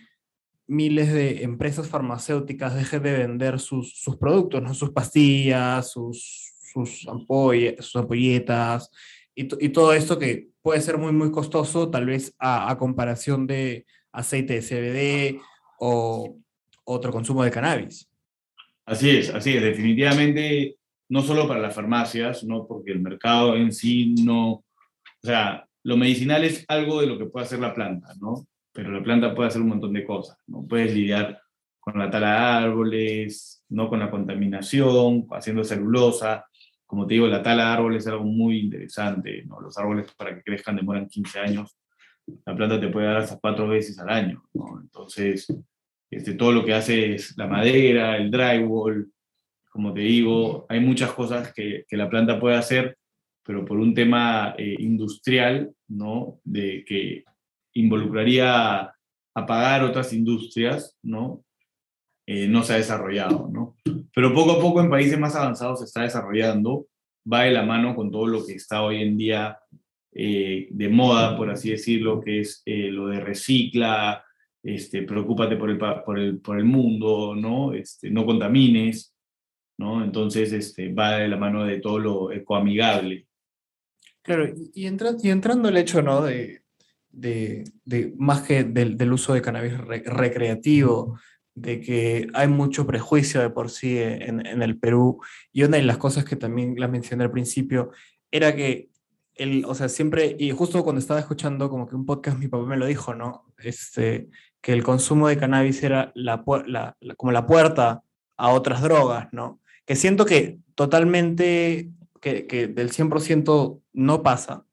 [0.67, 4.75] miles de empresas farmacéuticas dejen de vender sus, sus productos, ¿no?
[4.75, 8.91] sus pastillas, sus, sus, sus ampolletas
[9.39, 13.87] y, y, todo esto que puede ser muy, muy costoso, tal vez a, comparación de
[14.11, 15.41] aceite de CBD
[15.79, 16.37] o
[16.83, 18.11] otro consumo de cannabis.
[18.85, 20.77] Así es, así es, definitivamente
[21.09, 22.67] no solo para las farmacias, ¿no?
[22.67, 24.65] porque el mercado en sí no, o
[25.23, 28.45] sea, lo medicinal es algo de lo que puede hacer la planta, ¿no?
[28.73, 30.67] Pero la planta puede hacer un montón de cosas, ¿no?
[30.67, 31.41] Puedes lidiar
[31.79, 33.89] con la tala de árboles, ¿no?
[33.89, 36.45] Con la contaminación, haciendo celulosa,
[36.89, 39.61] como te digo, la tala de árboles es algo muy interesante, ¿no?
[39.61, 41.77] Los árboles para que crezcan demoran 15 años,
[42.47, 44.81] la planta te puede dar hasta cuatro veces al año, ¿no?
[44.81, 45.47] Entonces,
[46.11, 49.13] este, todo lo que hace es la madera, el drywall,
[49.71, 52.97] como te digo, hay muchas cosas que, que la planta puede hacer,
[53.45, 56.41] pero por un tema eh, industrial, ¿no?
[56.43, 57.23] De que
[57.75, 58.95] involucraría
[59.35, 61.45] apagar otras industrias, ¿no?
[62.31, 63.75] Eh, no se ha desarrollado, ¿no?
[64.15, 66.87] Pero poco a poco en países más avanzados se está desarrollando,
[67.25, 69.59] va de la mano con todo lo que está hoy en día
[70.13, 74.23] eh, de moda, por así decirlo, que es eh, lo de recicla,
[74.63, 77.73] este, preocúpate por el, por el, por el mundo, ¿no?
[77.73, 79.17] Este, no contamines,
[79.79, 80.05] ¿no?
[80.05, 83.27] Entonces este, va de la mano de todo lo ecoamigable.
[84.21, 86.25] Claro, y, entra, y entrando el hecho, ¿no?
[86.25, 86.61] De,
[87.09, 91.19] de, de más que del, del, uso de cannabis recreativo,
[91.61, 95.21] de que hay mucho prejuicio de por sí en, el Perú.
[95.53, 97.91] Y una de las cosas que también la mencioné al principio
[98.31, 98.91] era que,
[99.35, 102.65] el, o sea, siempre, y justo cuando estaba escuchando como que un podcast, mi papá
[102.65, 103.45] me lo dijo, ¿no?
[103.59, 104.29] Este,
[104.61, 108.03] que el consumo de cannabis era la, la, como la puerta
[108.37, 109.61] a otras drogas, ¿no?
[109.85, 111.91] Que siento que totalmente,
[112.21, 114.65] que, que del 100% no pasa,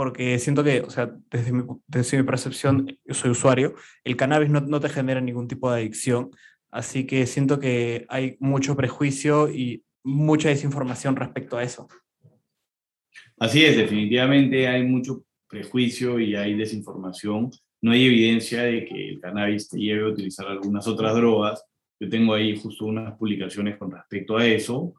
[0.00, 4.48] porque siento que, o sea, desde mi, desde mi percepción, yo soy usuario, el cannabis
[4.48, 6.30] no, no, te genera ningún tipo de adicción,
[6.70, 11.86] así que siento que hay mucho prejuicio y mucha desinformación respecto a eso.
[13.38, 17.50] Así es, definitivamente hay mucho prejuicio y hay desinformación.
[17.82, 21.62] No hay evidencia de que el cannabis te lleve a utilizar algunas otras drogas.
[22.00, 24.94] Yo tengo ahí justo unas publicaciones con respecto a eso.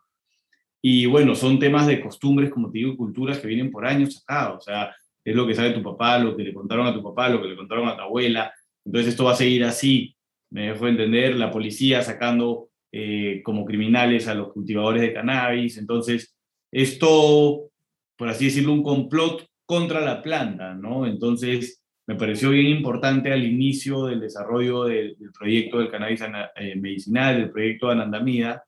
[0.81, 4.53] Y bueno, son temas de costumbres, como te digo, culturas que vienen por años acá.
[4.53, 7.29] O sea, es lo que sabe tu papá, lo que le contaron a tu papá,
[7.29, 8.51] lo que le contaron a tu abuela.
[8.83, 10.15] Entonces esto va a seguir así.
[10.49, 15.77] Me dejó entender la policía sacando eh, como criminales a los cultivadores de cannabis.
[15.77, 16.35] Entonces,
[16.71, 17.69] esto,
[18.17, 21.05] por así decirlo, un complot contra la planta, ¿no?
[21.05, 26.21] Entonces, me pareció bien importante al inicio del desarrollo del, del proyecto del cannabis
[26.55, 28.63] eh, medicinal, del proyecto de Anandamida,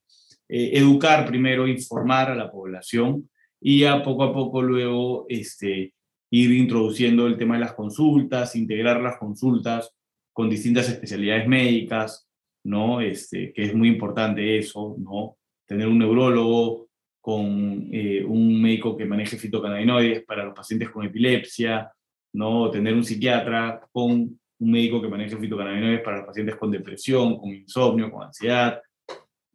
[0.56, 3.28] eh, educar primero, informar a la población
[3.60, 5.96] y ya poco a poco luego este,
[6.30, 9.92] ir introduciendo el tema de las consultas, integrar las consultas
[10.32, 12.30] con distintas especialidades médicas,
[12.66, 13.02] ¿no?
[13.02, 15.38] Este, que es muy importante eso, ¿no?
[15.66, 16.88] Tener un neurólogo
[17.20, 21.92] con eh, un médico que maneje fitocannabinoides para los pacientes con epilepsia,
[22.34, 22.70] ¿no?
[22.70, 27.50] Tener un psiquiatra con un médico que maneje fitocannabinoides para los pacientes con depresión, con
[27.50, 28.80] insomnio, con ansiedad,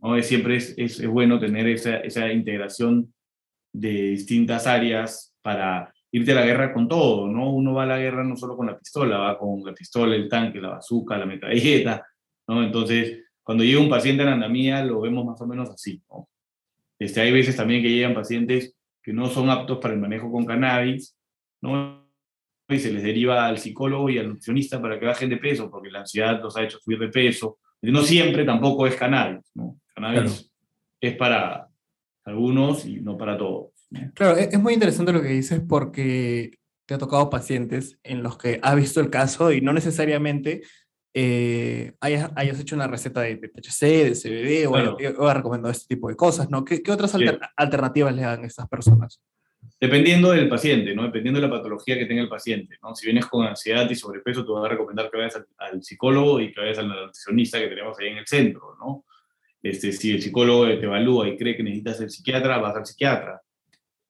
[0.01, 0.21] ¿no?
[0.23, 3.13] Siempre es, es, es bueno tener esa, esa, integración
[3.73, 7.51] de distintas áreas para irte a la guerra con todo, ¿no?
[7.51, 10.29] Uno va a la guerra no solo con la pistola, va con la pistola, el
[10.29, 12.07] tanque, la bazooka, la metralleta,
[12.47, 12.63] ¿no?
[12.63, 16.29] Entonces, cuando llega un paciente en andamía, lo vemos más o menos así, ¿no?
[16.99, 20.45] Este, hay veces también que llegan pacientes que no son aptos para el manejo con
[20.45, 21.17] cannabis,
[21.61, 22.07] ¿no?
[22.69, 25.91] Y se les deriva al psicólogo y al nutricionista para que bajen de peso, porque
[25.91, 27.59] la ansiedad los ha hecho subir de peso.
[27.81, 29.79] No siempre tampoco es cannabis, ¿no?
[30.01, 30.35] Cannabis claro.
[31.01, 31.69] es para
[32.25, 33.73] algunos y no para todos.
[34.15, 38.61] Claro, es muy interesante lo que dices porque te ha tocado pacientes en los que
[38.63, 40.63] has visto el caso y no necesariamente
[41.15, 44.97] eh, hayas, hayas, hecho una receta de, de THC, de CBD claro.
[45.19, 46.65] o, o recomendado este tipo de cosas, ¿no?
[46.65, 49.21] ¿Qué, qué otras alter, alternativas le dan a estas personas?
[49.81, 51.05] Dependiendo del paciente, ¿no?
[51.05, 52.95] Dependiendo de la patología que tenga el paciente, ¿no?
[52.95, 56.41] Si vienes con ansiedad y sobrepeso, te voy a recomendar que vayas al, al psicólogo
[56.41, 59.05] y que vayas al nutricionista que tenemos ahí en el centro, ¿no?
[59.63, 63.41] Este, si el psicólogo te evalúa y cree que necesitas ser psiquiatra, vas al psiquiatra,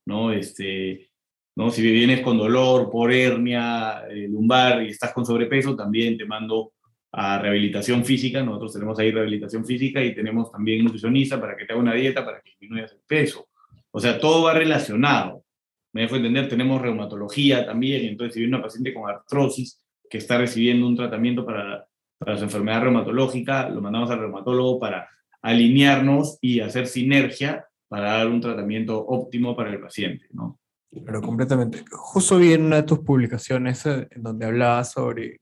[0.06, 0.32] ¿no?
[0.32, 1.10] Este,
[1.56, 1.70] ¿no?
[1.70, 6.72] Si vienes con dolor por hernia eh, lumbar y estás con sobrepeso, también te mando
[7.12, 8.42] a rehabilitación física.
[8.42, 12.24] Nosotros tenemos ahí rehabilitación física y tenemos también nutricionista para que te haga una dieta
[12.24, 13.48] para que disminuyas el peso.
[13.90, 15.44] O sea, todo va relacionado.
[15.92, 20.36] Me dejo entender, tenemos reumatología también, entonces si viene una paciente con artrosis que está
[20.36, 21.86] recibiendo un tratamiento para,
[22.18, 25.08] para su enfermedad reumatológica, lo mandamos al reumatólogo para
[25.48, 30.60] alinearnos y hacer sinergia para dar un tratamiento óptimo para el paciente, ¿no?
[31.04, 31.84] Pero completamente.
[31.90, 35.40] Justo vi en una de tus publicaciones en donde hablabas sobre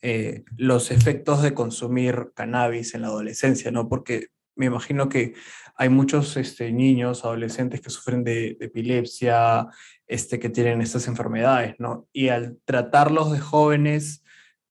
[0.00, 3.88] eh, los efectos de consumir cannabis en la adolescencia, ¿no?
[3.88, 5.34] Porque me imagino que
[5.76, 9.66] hay muchos este, niños, adolescentes que sufren de, de, epilepsia,
[10.06, 12.06] este, que tienen estas enfermedades, ¿no?
[12.12, 14.22] Y al tratarlos de jóvenes,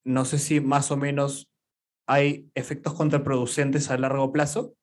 [0.03, 1.50] no sé si más o menos
[2.07, 4.75] hay efectos contraproducentes a largo plazo?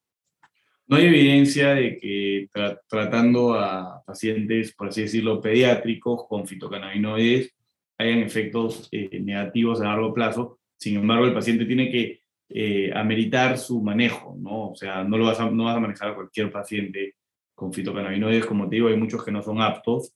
[0.86, 7.54] No hay evidencia de que tra tratando a pacientes, por así decirlo, pediátricos con fitocannabinoides
[7.98, 10.60] hayan efectos eh, negativos a largo plazo.
[10.78, 14.70] Sin embargo, el paciente tiene que eh, ameritar su manejo, ¿no?
[14.70, 17.16] O sea, no, lo vas a, no vas a manejar a cualquier paciente
[17.54, 20.14] con fitocannabinoides, como te digo, hay muchos que no son aptos.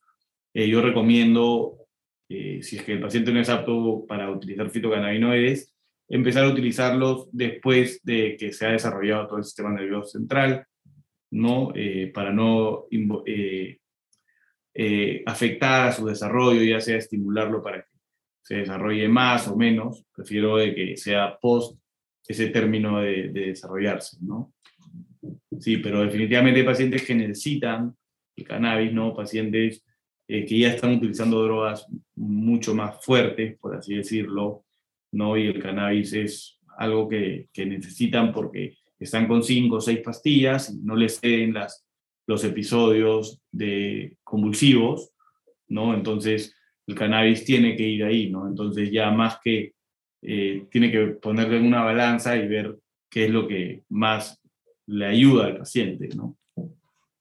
[0.54, 1.76] Eh, yo recomiendo,
[2.28, 5.71] eh, si es que el paciente no es apto para utilizar fitocannabinoides,
[6.12, 10.66] empezar a utilizarlos después de que se ha desarrollado todo el sistema nervioso central,
[11.31, 11.72] ¿no?
[11.75, 12.87] Eh, para no
[15.27, 17.98] afectar a su desarrollo, ya sea estimularlo para que
[18.42, 21.79] se desarrolle más o menos, prefiero de que sea post
[22.27, 24.53] ese término de, de desarrollarse, ¿no?
[25.59, 27.94] Sí, pero definitivamente hay pacientes que necesitan
[28.37, 29.14] el cannabis, ¿no?
[29.14, 29.85] Pacientes
[30.29, 34.64] eh, que ya están utilizando drogas mucho más fuertes, por así decirlo,
[35.12, 35.37] ¿no?
[35.37, 40.70] Y el cannabis es algo que, que necesitan porque están con cinco o seis pastillas
[40.70, 41.85] y no les ceden las,
[42.27, 45.12] los episodios de convulsivos,
[45.68, 45.94] ¿no?
[45.94, 46.55] Entonces,
[46.87, 48.46] el cannabis tiene que ir ahí, ¿no?
[48.48, 49.75] Entonces, ya más que
[50.22, 52.79] eh, tiene que ponerle en una balanza y ver
[53.11, 54.40] qué es lo que más
[54.87, 56.37] le ayuda al paciente, ¿no?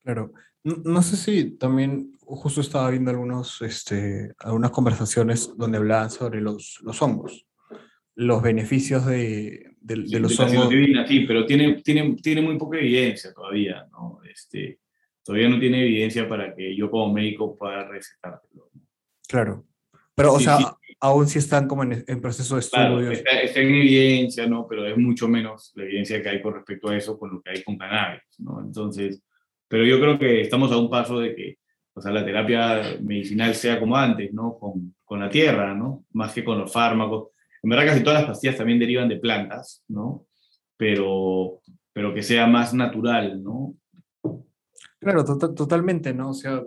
[0.03, 0.33] Claro.
[0.63, 6.79] No, sé si también, justo estaba viendo algunos, este, algunas conversaciones donde hablaban sobre los,
[6.83, 7.47] los hongos,
[8.21, 10.69] los beneficios de, de, los hongos.
[11.07, 14.19] sí, pero tiene, tiene, tiene muy poca evidencia todavía, ¿no?
[14.31, 14.79] Este,
[15.23, 18.69] todavía no tiene evidencia para que yo como médico pueda recetártelo.
[19.27, 19.65] Claro.
[20.13, 20.59] Pero, o sea,
[20.99, 23.11] aún si están como en, en proceso de estudio.
[23.11, 24.67] está, en evidencia, ¿no?
[24.69, 27.49] Pero es mucho menos la evidencia que hay con respecto a eso con lo que
[27.49, 28.61] hay con cannabis, ¿no?
[28.61, 29.23] Entonces,
[29.67, 31.57] pero yo creo que estamos a un paso de que,
[31.93, 34.59] o sea, la terapia medicinal sea como antes, ¿no?
[34.59, 36.05] Con, con la tierra, ¿no?
[36.11, 37.29] Más que con los fármacos.
[37.63, 40.25] En verdad casi todas las pastillas también derivan de plantas, ¿no?
[40.77, 41.61] Pero,
[41.93, 43.75] pero que sea más natural, ¿no?
[44.99, 46.29] Claro, tota-, totalmente, ¿no?
[46.29, 46.63] O sea,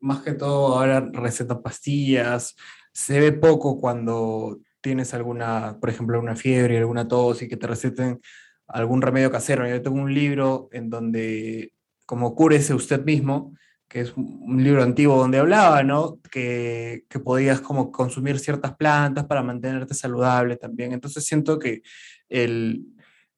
[0.00, 2.56] más que todo ahora recetan pastillas,
[2.92, 7.66] se ve poco cuando tienes alguna, por ejemplo, una fiebre, alguna tos y que te
[7.66, 8.20] receten
[8.66, 9.68] algún remedio casero.
[9.68, 11.72] Yo tengo un libro en donde,
[12.04, 13.54] como cúrese usted mismo,
[13.92, 16.18] que es un libro antiguo donde hablaba, ¿no?
[16.30, 20.92] Que, que podías como consumir ciertas plantas para mantenerte saludable también.
[20.92, 21.82] Entonces siento que
[22.30, 22.86] el...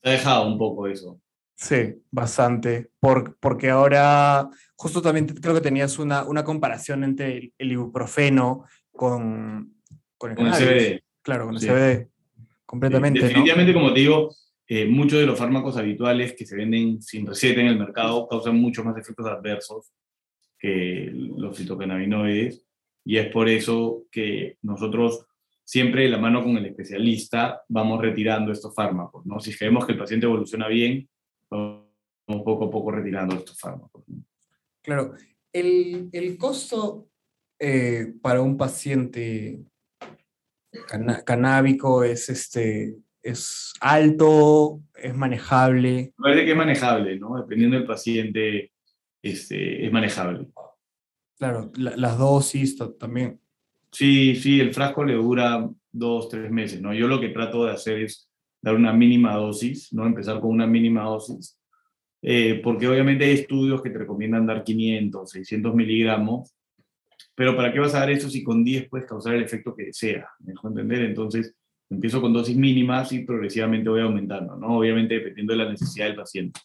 [0.00, 1.20] Te ha dejado un poco eso.
[1.56, 2.92] Sí, bastante.
[3.00, 9.74] Por, porque ahora, justo también creo que tenías una, una comparación entre el ibuprofeno con,
[10.16, 11.02] con el, CBD.
[11.20, 12.08] Claro, con el CBD.
[12.64, 13.22] Completamente.
[13.22, 14.32] definitivamente, como te digo,
[14.68, 18.54] eh, muchos de los fármacos habituales que se venden sin receta en el mercado causan
[18.54, 19.90] muchos más efectos adversos
[20.64, 22.64] que los fitocannabinoides.
[23.04, 25.26] Y es por eso que nosotros
[25.62, 29.26] siempre de la mano con el especialista vamos retirando estos fármacos.
[29.26, 29.40] ¿no?
[29.40, 31.06] Si creemos que el paciente evoluciona bien,
[31.50, 31.84] vamos
[32.26, 34.04] poco a poco retirando estos fármacos.
[34.80, 35.14] Claro,
[35.52, 37.08] el, el costo
[37.58, 39.60] eh, para un paciente
[41.26, 46.14] canábico es, este, es alto, es manejable.
[46.16, 47.36] Parece que es manejable, ¿no?
[47.36, 48.72] Dependiendo del paciente,
[49.24, 50.46] este, es manejable.
[51.38, 53.40] Claro, las dosis también.
[53.90, 56.92] Sí, sí, el frasco le dura dos, tres meses, ¿no?
[56.92, 60.06] Yo lo que trato de hacer es dar una mínima dosis, ¿no?
[60.06, 61.58] Empezar con una mínima dosis,
[62.22, 66.54] eh, porque obviamente hay estudios que te recomiendan dar 500, 600 miligramos,
[67.34, 69.86] pero ¿para qué vas a dar eso si con 10 puedes causar el efecto que
[69.86, 70.28] desea?
[70.40, 71.02] ¿Me dejo entender?
[71.02, 71.54] Entonces,
[71.90, 74.78] empiezo con dosis mínimas y progresivamente voy aumentando, ¿no?
[74.78, 76.60] Obviamente dependiendo de la necesidad del paciente.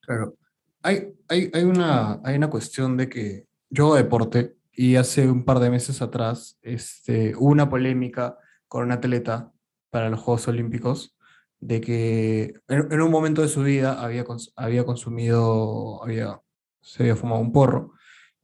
[0.00, 0.34] Claro.
[0.82, 5.44] Hay, hay, hay, una, hay una cuestión de que yo hago deporte y hace un
[5.44, 9.52] par de meses atrás este, hubo una polémica con un atleta
[9.90, 11.16] para los Juegos Olímpicos
[11.58, 14.24] de que en, en un momento de su vida había,
[14.56, 16.40] había consumido, había,
[16.80, 17.92] se había fumado un porro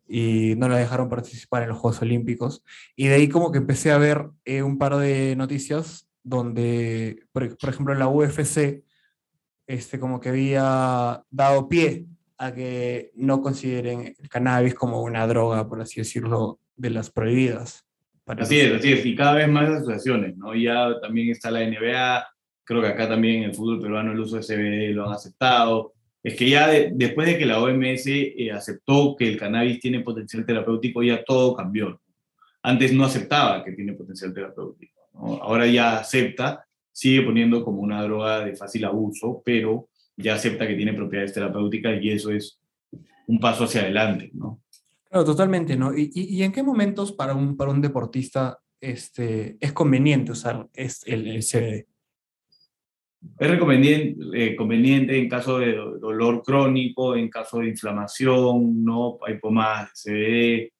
[0.07, 2.63] y no la dejaron participar en los Juegos Olímpicos.
[2.95, 7.45] Y de ahí como que empecé a ver eh, un par de noticias donde, por,
[7.45, 8.85] ejemplo, en la UFC,
[9.67, 12.07] este, como que había dado pie
[12.39, 17.87] a que no consideren el cannabis como una droga, por así decirlo, de las prohibidas.
[18.27, 20.55] Así es, así es, y cada vez más asociaciones, ¿no?
[20.55, 22.27] Ya también está la NBA,
[22.65, 25.95] creo que acá también en el fútbol peruano el uso de CBD lo han aceptado,
[26.27, 30.45] es que ya después de que la OMS eh, aceptó que el cannabis tiene potencial
[30.45, 32.01] terapéutico, ya todo cambió.
[32.65, 34.93] Antes no aceptaba que tiene potencial terapéutico.
[35.15, 40.75] Ahora ya acepta, sigue poniendo como una droga de fácil abuso, pero ya acepta que
[40.75, 42.59] tiene propiedades terapéuticas y eso es
[43.27, 44.31] un paso hacia adelante.
[44.35, 44.63] ¿no?
[45.09, 45.77] Claro, totalmente.
[45.77, 45.97] ¿no?
[45.97, 51.29] ¿Y, y, en qué momentos para un, para un deportista este, es conveniente usar el,
[51.29, 51.87] el CBD?
[53.39, 59.19] Es conveniente, eh, conveniente en caso de dolor crónico, en caso de inflamación, ¿no?
[59.27, 60.73] Hay pomadas de CBD.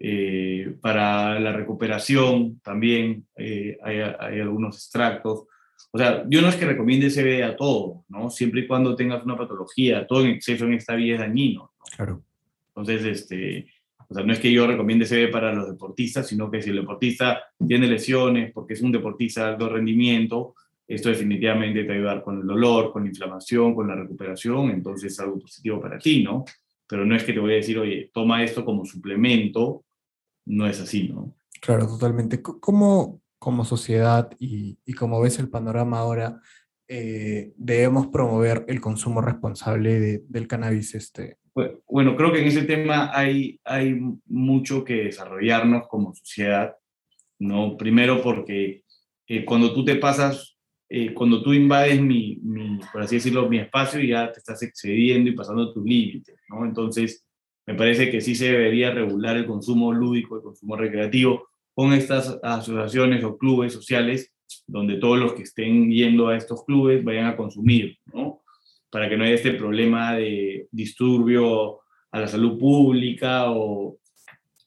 [0.00, 5.46] Eh, para la recuperación también eh, hay, hay, algunos extractos.
[5.90, 8.30] O sea, yo no es que recomiende CBD a todo, ¿no?
[8.30, 11.72] Siempre y cuando tengas una patología, todo en exceso en esta vida es dañino.
[11.96, 12.22] Claro.
[12.68, 13.66] Entonces, este,
[14.08, 16.76] o sea, no es que yo recomiende CBD para los deportistas, sino que si el
[16.76, 20.54] deportista tiene lesiones, porque es un deportista de alto rendimiento,
[20.86, 24.70] esto definitivamente te va a ayudar con el dolor, con la inflamación, con la recuperación,
[24.70, 26.44] entonces es algo positivo para ti, ¿no?
[26.86, 29.84] Pero no es que te voy a decir, oye, toma esto como suplemento,
[30.46, 31.34] no es así, ¿no?
[31.60, 32.40] Claro, totalmente.
[32.40, 36.38] ¿Cómo como sociedad y, y como ves el panorama ahora,
[36.86, 40.94] eh, debemos promover el consumo responsable de, del cannabis?
[40.94, 41.38] Este?
[41.88, 46.76] Bueno, creo que en ese tema hay, hay mucho que desarrollarnos como sociedad,
[47.38, 47.78] ¿no?
[47.78, 48.84] Primero porque
[49.26, 50.58] eh, cuando tú te pasas
[50.90, 55.30] eh, cuando tú invades mi, mi, por así decirlo, mi espacio, ya te estás excediendo
[55.30, 56.66] y pasando tus límites, ¿no?
[56.66, 57.24] Entonces,
[57.66, 62.40] me parece que sí se debería regular el consumo lúdico, el consumo recreativo, con estas
[62.42, 64.32] asociaciones o clubes sociales,
[64.66, 68.42] donde todos los que estén yendo a estos clubes vayan a consumir, ¿no?
[68.90, 71.78] Para que no haya este problema de disturbio
[72.10, 73.96] a la salud pública o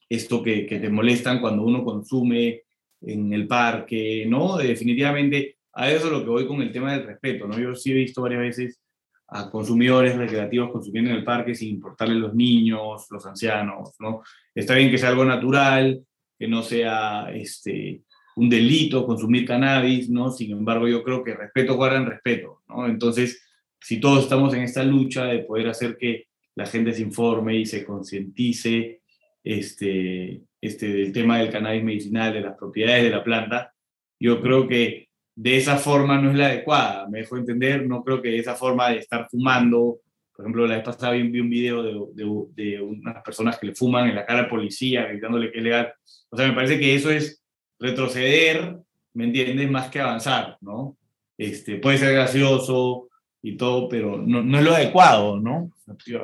[0.08, 2.62] esto que, te molestan cuando uno consume
[3.02, 4.56] en el parque, ¿no?
[4.56, 7.58] Definitivamente a eso es lo que voy con el tema del respeto, ¿no?
[7.58, 8.80] Yo sí he visto varias veces
[9.28, 14.22] a consumidores recreativos consumiendo en el parque sin importarle los niños, los ancianos, ¿no?
[14.54, 16.02] Está bien que sea algo natural,
[16.42, 18.02] que no sea este,
[18.34, 20.28] un delito consumir cannabis, ¿no?
[20.28, 22.88] Sin embargo, yo creo que respeto guarda respeto, ¿no?
[22.88, 23.40] Entonces,
[23.80, 26.26] si todos estamos en esta lucha de poder hacer que
[26.56, 29.02] la gente se informe y se concientice
[29.44, 33.72] este, este, del tema del cannabis medicinal, de las propiedades de la planta,
[34.18, 38.20] yo creo que de esa forma no es la adecuada, me dejo entender, no creo
[38.20, 40.00] que esa forma de estar fumando,
[40.42, 42.24] por ejemplo, la vez pasada vi, un video de,
[42.54, 45.94] de, unas personas que le fuman en la cara al policía, gritándole que es legal,
[46.30, 47.44] o sea, me parece que eso es
[47.78, 48.76] retroceder,
[49.14, 49.70] ¿me entiendes?
[49.70, 50.96] Más que avanzar, ¿no?
[51.38, 53.08] Este, puede ser gracioso
[53.40, 55.70] y todo, pero no, no es lo adecuado, ¿no?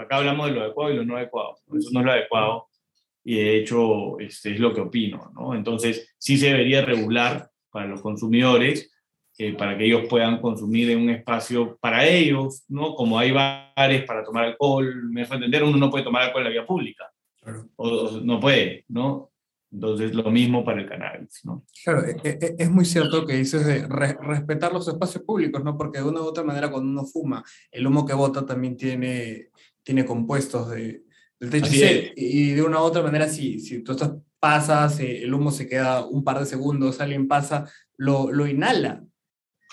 [0.01, 2.67] Acá hablamos de lo adecuado y lo no adecuado, eso no es lo adecuado
[3.23, 5.55] y de hecho este, es lo que opino, ¿no?
[5.55, 8.91] Entonces, sí se debería regular para los consumidores
[9.57, 12.95] para que ellos puedan consumir en un espacio para ellos, ¿no?
[12.95, 16.45] Como hay bares para tomar alcohol, me dejo entender, uno no puede tomar alcohol en
[16.45, 17.05] la vía pública,
[17.77, 19.31] o, no puede, ¿no?
[19.71, 21.65] Entonces, lo mismo para el cannabis, ¿no?
[21.85, 25.77] Claro, e, e, e, es muy cierto que dices de respetar los espacios públicos, ¿no?
[25.77, 29.51] Porque de una u otra manera, cuando uno fuma, el humo que bota también tiene,
[29.83, 31.03] tiene compuestos de,
[31.39, 32.13] del THC.
[32.17, 35.69] Y de una u otra manera, si, si tú estás, pasas, eh, el humo se
[35.69, 39.05] queda un par de segundos, alguien pasa, lo, lo inhala.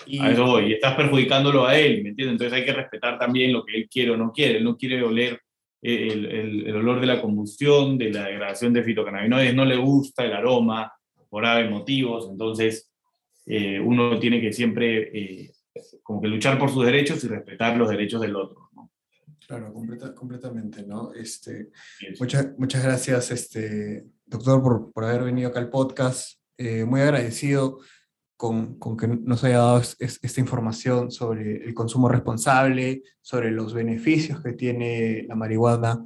[0.04, 0.18] Y...
[0.20, 2.32] A eso voy, y estás perjudicándolo a él, ¿me entiendes?
[2.32, 4.58] Entonces hay que respetar también lo que él quiere o no quiere.
[4.58, 5.40] Él no quiere oler
[5.82, 10.24] el, el, el olor de la combustión, de la degradación de fitocannabinoides, no le gusta
[10.24, 10.92] el aroma
[11.28, 12.92] por aves motivos, entonces
[13.46, 15.52] eh, uno tiene que siempre eh,
[16.02, 18.68] como que luchar por sus derechos y respetar los derechos del otro.
[18.74, 18.90] ¿no?
[19.46, 19.72] Claro,
[20.14, 21.12] completamente, ¿no?
[21.12, 21.70] Este,
[22.18, 26.40] muchas, muchas gracias, este, doctor, por, por haber venido acá al podcast.
[26.58, 27.80] Eh, muy agradecido
[28.36, 34.52] con, que nos haya dado esta información sobre el consumo responsable, sobre los beneficios que
[34.52, 36.04] tiene la marihuana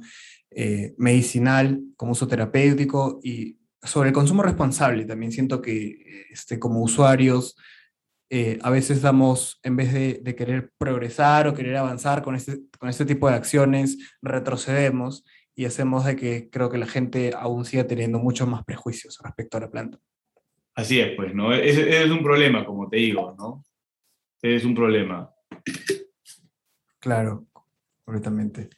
[0.49, 5.05] eh, medicinal como uso terapéutico y sobre el consumo responsable.
[5.05, 7.55] También siento que este, como usuarios
[8.29, 12.61] eh, a veces damos, en vez de, de, querer progresar o querer avanzar con este,
[12.79, 17.65] con este tipo de acciones, retrocedemos y hacemos de que creo que la gente aún
[17.65, 19.99] siga teniendo muchos más prejuicios respecto a la planta.
[20.75, 21.53] Así es, pues, ¿no?
[21.53, 23.63] Ese, es un problema, como te digo, ¿no?
[24.41, 25.29] Es un problema.
[26.99, 27.45] Claro,
[28.03, 28.69] completamente.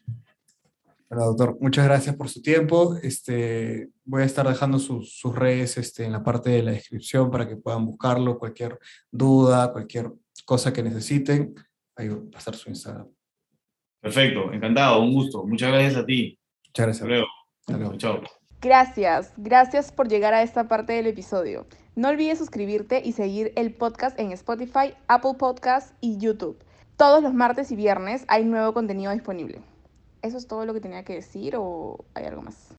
[1.09, 2.97] Bueno, doctor, muchas gracias por su tiempo.
[3.03, 7.29] Este, voy a estar dejando sus, sus redes este, en la parte de la descripción
[7.29, 8.79] para que puedan buscarlo, cualquier
[9.11, 10.11] duda, cualquier
[10.45, 11.53] cosa que necesiten.
[11.95, 13.07] Ahí va a pasar su Instagram.
[14.01, 15.45] Perfecto, encantado, un gusto.
[15.45, 16.37] Muchas gracias a ti.
[16.67, 17.01] Muchas gracias.
[17.03, 17.27] Hasta luego.
[17.61, 17.97] Hasta luego.
[17.97, 18.42] Chao.
[18.63, 21.65] Gracias, gracias por llegar a esta parte del episodio.
[21.97, 26.57] No olvides suscribirte y seguir el podcast en Spotify, Apple Podcasts y YouTube.
[26.95, 29.59] Todos los martes y viernes hay nuevo contenido disponible.
[30.21, 32.69] ¿Eso es todo lo que tenía que decir o hay algo más?